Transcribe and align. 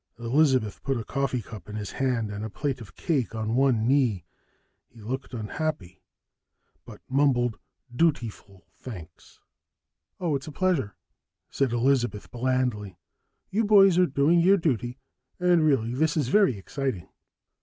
Elizabeth 0.17 0.81
put 0.81 0.97
a 0.97 1.03
coffee 1.03 1.43
cup 1.43 1.69
in 1.69 1.75
his 1.75 1.91
hand 1.91 2.31
and 2.31 2.43
a 2.43 2.49
plate 2.49 2.81
of 2.81 2.95
cake 2.95 3.35
on 3.35 3.55
one 3.55 3.87
knee. 3.87 4.25
He 4.87 4.99
looked 4.99 5.31
unhappy, 5.35 6.01
but 6.85 7.01
mumbled 7.07 7.59
dutiful 7.95 8.65
thanks. 8.75 9.41
"Oh, 10.19 10.35
it's 10.35 10.47
a 10.47 10.51
pleasure," 10.51 10.95
said 11.51 11.71
Elizabeth 11.71 12.31
blandly. 12.31 12.97
"You 13.51 13.63
boys 13.63 13.99
are 13.99 14.07
doing 14.07 14.39
your 14.39 14.57
duty, 14.57 14.97
and 15.39 15.63
really, 15.63 15.93
this 15.93 16.17
is 16.17 16.29
very 16.29 16.57
exciting." 16.57 17.07